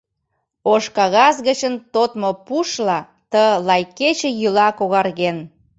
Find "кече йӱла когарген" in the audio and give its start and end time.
3.97-5.37